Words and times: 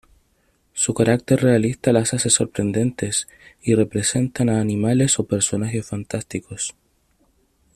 Su 0.73 0.95
carácter 0.95 1.43
realista 1.43 1.93
las 1.93 2.15
hace 2.15 2.31
sorprendentes 2.31 3.27
y 3.61 3.75
representan 3.75 4.49
a 4.49 4.59
animales 4.59 5.19
o 5.19 5.27
personajes 5.27 5.85
fantásticos. 5.87 6.73